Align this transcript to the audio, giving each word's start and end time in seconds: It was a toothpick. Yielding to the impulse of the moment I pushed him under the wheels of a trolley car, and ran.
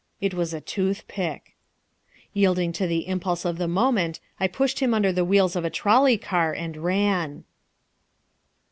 It 0.19 0.33
was 0.33 0.51
a 0.51 0.59
toothpick. 0.59 1.53
Yielding 2.33 2.71
to 2.73 2.87
the 2.87 3.07
impulse 3.07 3.45
of 3.45 3.59
the 3.59 3.67
moment 3.67 4.19
I 4.39 4.47
pushed 4.47 4.79
him 4.79 4.95
under 4.95 5.11
the 5.11 5.23
wheels 5.23 5.55
of 5.55 5.63
a 5.63 5.69
trolley 5.69 6.17
car, 6.17 6.53
and 6.53 6.75
ran. 6.77 7.43